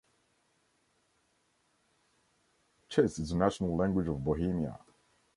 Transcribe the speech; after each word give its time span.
Czech 2.89 3.19
is 3.19 3.29
the 3.29 3.35
national 3.35 3.77
language 3.77 4.07
of 4.07 4.23
Bohemia. 4.23 4.79